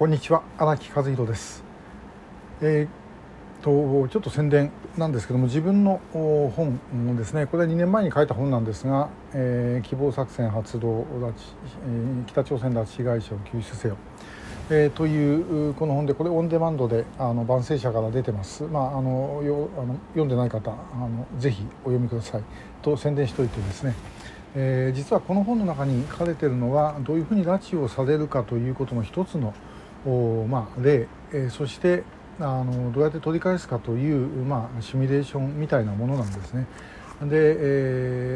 [0.00, 1.62] こんにちは荒木和弘です。
[2.62, 6.80] えー、とちょっと宣伝なんですけども自分の本
[7.18, 7.44] ですね。
[7.44, 11.32] これは2年前に書いた本なんですが「えー、希望作戦発動拉致、
[11.86, 13.98] えー、北朝鮮拉致被害者を救出せよ」
[14.72, 22.42] えー、というこの本でこれオンデマンドであの万世社から出てます、まあ、あのよあの読んでない方あのぜひお読みください。
[22.80, 23.94] と宣伝しておいてですね。
[24.54, 29.52] えー、実はこの本の中に書かれているのはどういうふうに拉致をされるかということの一つの
[30.08, 32.04] まあ、例、え、そして
[32.38, 36.66] あのどうやって取り返すかという、まあ、シミュレーションみたいなものなんですね。
[37.22, 37.28] で、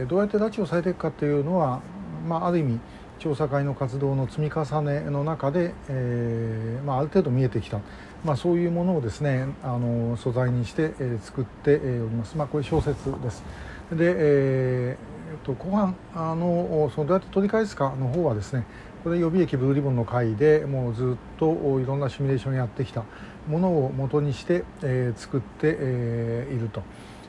[0.02, 1.80] え、どうやって拉致をされていくかというのは、
[2.28, 2.80] まあ、ある意味
[3.18, 7.80] 調査会の活動の積み重ねの中で、えまあ、ある程度見えてきた、
[8.24, 12.36] まあ、そういうものをですねあの素材にして、え、作っております。
[12.36, 13.42] まあ、これ小説です。
[13.90, 15.13] で、えー、
[15.44, 18.64] と後半あのそのどうやって取り返すかの方はですね
[19.04, 23.04] これ予備役ブルーリボンの会でもうずっといろんなシミュレーションやってきた
[23.46, 26.82] ものを元にして、えー、作って、えー、いると。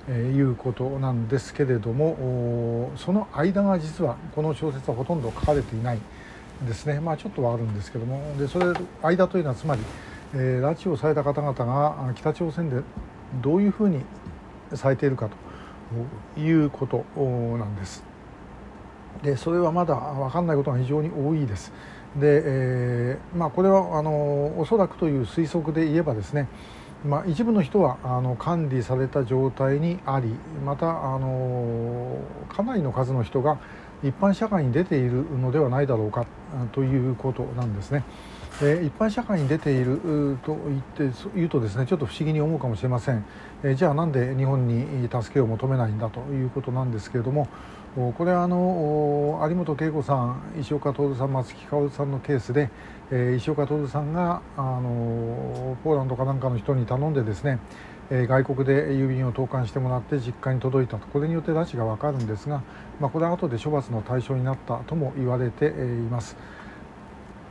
[0.07, 5.99] えー、いうことなんですけれどもその間が実はこの小説はほとんど書かれていない
[6.65, 8.67] ですねまあちょっとはあるんですけどもでそれ
[9.01, 9.81] 間というのはつまり、
[10.33, 12.81] えー、拉致をされた方々が北朝鮮で
[13.41, 14.01] どういうふうに
[14.73, 15.44] されているかと
[16.37, 17.05] いうこと
[17.57, 18.03] なんです。
[19.23, 21.71] でそれはまだ分かんないことが非常に多いです。
[22.15, 26.47] で、えー、まあ、これはあのおそらくという推測で言えばですね、
[27.05, 30.33] まあ、一部の人はあの管理された状態にあり
[30.65, 32.17] またあの
[32.49, 33.59] かなりの数の人が
[34.03, 36.25] 一般社会に出ているのではないだろうか
[36.71, 38.03] ということなんですね。
[38.61, 43.25] え一般社会に出ていると言って言うとですねちょっと不思議に思うかもしれません、
[43.63, 47.47] えじゃあなんで日本に助けを求めないんだということなんですけれども
[47.95, 52.69] これはあの有本恵子さん石岡徹さん松木薫さんのケースで、
[53.11, 57.59] えー、石岡徹さんがあのポーランドかなんかの人に頼んでですね、
[58.09, 62.61] 外国で郵便を投函してもらって実家に届いたとこれによって拉致が分かるんですが、
[62.99, 65.71] まあ、これは後で処罰の対象になったとも言われてい
[66.09, 66.35] ます。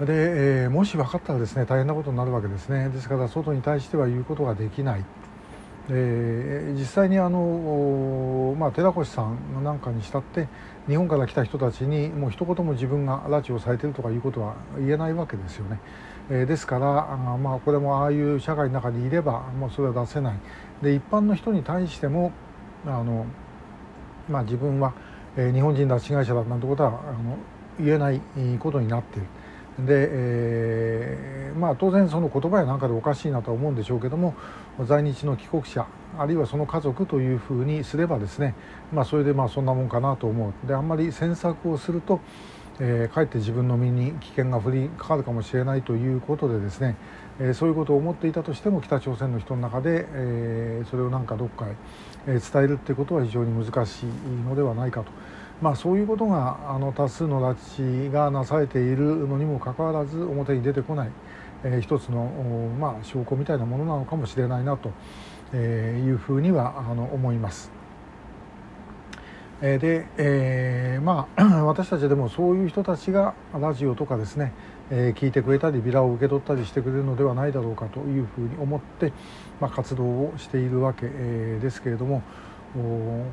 [0.01, 0.07] で、
[0.65, 5.05] えー、もし分かったらですね大変なことになるわけですねですから外に対しては言うことができない
[5.91, 10.49] えー、実際にあの、まあ、寺越さんなんかにしたって
[10.89, 15.79] 日本から来た人たちにもう一言も自分が拉致をされてるとかいうことは言えないわけですよね。
[16.31, 20.39] えー、ですからあ、まあ、これもああいう社会の中にいればもうそれは出せない
[20.81, 22.33] で一般の人に対しても
[22.87, 23.27] あの、
[24.31, 24.95] まあ、自分は、
[25.37, 27.37] えー、日本人だ被害者だなんてことはあの
[27.79, 28.23] 言えない
[28.59, 29.27] ことになっている。
[29.79, 34.35] で、えー、まあ、当然その言葉やなんかでおかしいなとは思うんでしょうけども
[34.87, 35.87] 在日の帰国者
[36.17, 38.55] あるいはその家族というふうにすればですね、
[38.93, 42.21] まあ、それでまあそんなもんかなと思うであんまり詮索をすると、
[42.79, 46.97] えー、かえって自分の身に危険が降りかかるかもしれないということでですね、
[47.41, 51.75] えー、そういうことを思っていたとしても北朝鮮の人の中で、えー、それをなんかどっかへ
[52.27, 54.07] 伝えるっていうことは非常に難しい
[54.49, 55.11] のではないかと。
[55.63, 61.11] まあ、そういうことがあの多数の拉致がなされているのにもかかわらず表に出てこない、
[61.63, 62.27] えー、一つの、
[62.79, 64.91] まあ、証拠みたいなものなのかもしれないなと
[65.57, 67.71] いうふうにはあの思います。
[69.61, 74.53] で、えー、まあ 私たちでもそういう人たちがラジオとかですね、
[74.91, 79.13] えー、聞いてくれたりビラを受け取ったりしてくれるのではないだろうかというふうに思って、
[79.61, 82.23] まあ、活動をしているわけですけれども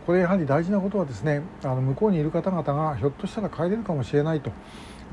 [0.05, 4.51] これやはり大事なことはですねあの向こうにいる方々がひょっとしたら帰れるかもしれないと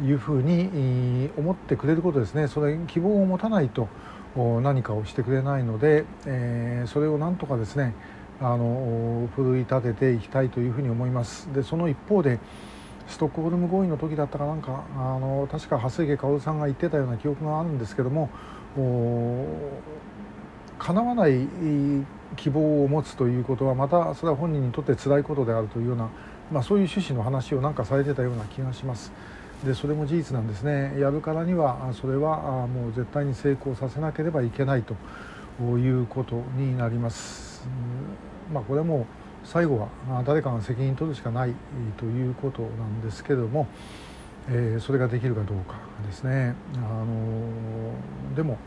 [0.05, 2.47] いうふうに思ってくれることですね。
[2.47, 3.89] それ希望を持たないと
[4.37, 7.94] 何かをしてくれないので、え、それをなんとかですね
[8.41, 11.53] あの奮い立てていきたいというふうに思います。
[11.55, 12.39] でその一方で
[13.06, 18.28] ストックホルム合意の時だったかなんかあの確か蓮池薫さんが言ってたような記憶があるんですけども
[20.78, 21.47] 叶わない
[22.37, 26.09] 希望を持つということはまたそれは本人にとって辛いことであるというような、
[26.53, 29.12] まあ、そういう趣旨の話をなんかされてたような気がします。
[29.65, 34.95] でそれも事実なんですねやるからにはそれはもう絶対に成功させなければいけないと
[35.65, 37.66] いうことになります。
[38.53, 39.07] まあ、これも
[39.45, 39.89] 最後は
[40.25, 41.54] 誰かが責任取るしかない
[41.97, 43.66] ということなんですけれども、
[44.48, 45.77] えー、それができるかどうか
[46.07, 46.54] ですね。
[46.77, 48.59] あのでも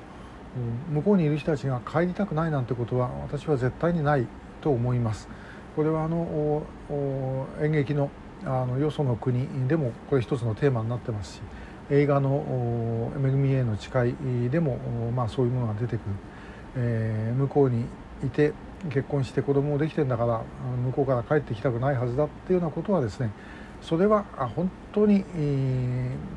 [0.94, 4.28] 向こうにいる人たちが帰りたくないなんてことは私は絶対にない
[4.62, 5.28] と思います。
[5.76, 6.64] これはあの
[7.62, 8.10] 演劇の
[8.44, 11.42] あのよその国でもこれ一つのテーマになってますし
[11.92, 14.78] 映画の「恵みへの誓い」でも、
[15.16, 16.00] まあ、そういうものが出てくる、
[16.78, 17.86] えー、向こうに
[18.26, 18.54] いて
[18.90, 20.42] 結婚して子供もできてんだから
[20.86, 23.30] 向こうから帰ってきたくないはずだっていうようなことはですね、
[23.82, 24.24] それは
[24.56, 25.24] 本当に、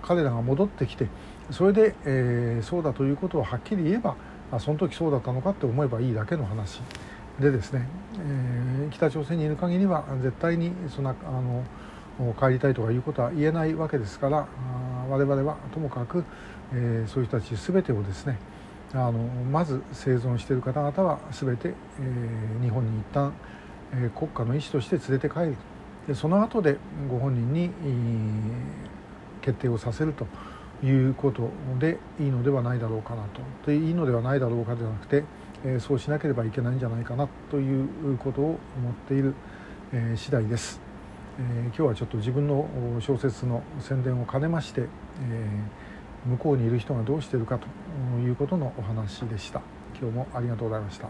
[0.02, 1.08] 彼らが戻ってきて
[1.50, 4.16] それで、え、そうだということをはっきり言えば
[4.58, 6.80] その時そうだったのかって思えばいいだけの話
[7.38, 7.86] でですね、
[8.18, 11.14] え、北朝鮮にいる限りは絶対にそのあ
[12.22, 14.46] の帰りたいとかいうことは言えないわけですから
[15.10, 16.24] 我々はともかく、
[16.72, 18.38] え、そういう人たち全てをですね
[18.92, 23.32] あのまず生存している方々は全て、え、日本に一旦、
[23.92, 25.73] えー、国家の意思として連れて帰ると。
[26.06, 26.76] でその後で
[27.08, 27.70] ご本人に、
[29.40, 30.26] 決定をさせると
[30.82, 33.42] いうことでいいのではないだろうかなと。
[33.70, 35.24] でいいのではないだろうかではなくて、
[35.64, 39.34] え、そうしなければいけないんじゃないかなということを思っている、
[39.92, 40.80] え、次第です。
[41.38, 42.68] えー、今日はちょっと自分の
[43.00, 44.86] 小説の宣伝を兼ねまして、え、
[46.26, 47.66] 向こうにいる人がどうしているかと
[48.18, 49.60] いうことのお話でした。
[50.00, 51.08] 今日もありがとうございました。